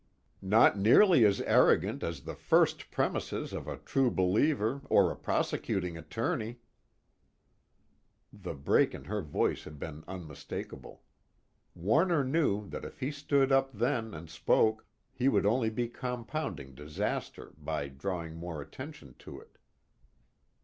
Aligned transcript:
"Not 0.41 0.79
nearly 0.79 1.23
as 1.25 1.41
arrogant 1.41 2.01
as 2.01 2.21
the 2.21 2.33
first 2.33 2.89
premises 2.89 3.53
of 3.53 3.67
a 3.67 3.77
true 3.77 4.09
believer 4.09 4.81
or 4.89 5.11
a 5.11 5.15
prosecuting 5.15 5.95
attorney" 5.95 6.57
The 8.33 8.55
break 8.55 8.95
in 8.95 9.03
her 9.03 9.21
voice 9.21 9.63
had 9.65 9.77
been 9.77 10.03
unmistakable. 10.07 11.03
Warner 11.75 12.23
knew 12.23 12.67
that 12.69 12.83
if 12.83 12.99
he 12.99 13.11
stood 13.11 13.51
up 13.51 13.73
then 13.73 14.15
and 14.15 14.27
spoke, 14.27 14.87
he 15.13 15.29
would 15.29 15.45
only 15.45 15.69
be 15.69 15.87
compounding 15.87 16.73
disaster 16.73 17.53
by 17.59 17.87
drawing 17.87 18.35
more 18.37 18.59
attention 18.59 19.13
to 19.19 19.39
it. 19.39 19.59